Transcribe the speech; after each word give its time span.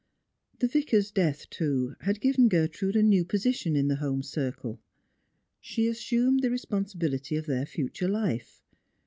The 0.57 0.67
Vicar's 0.67 1.11
death, 1.11 1.47
too, 1.51 1.93
had 1.99 2.21
given 2.21 2.49
Gertrude 2.49 2.95
a 2.95 3.03
new 3.03 3.23
position 3.23 3.75
in 3.75 3.87
the 3.87 3.97
home 3.97 4.23
circle. 4.23 4.81
She 5.59 5.85
assumed 5.85 6.41
the 6.41 6.49
responsibility 6.49 7.35
of 7.35 7.45
their 7.45 7.67
future 7.67 8.07
life. 8.09 8.63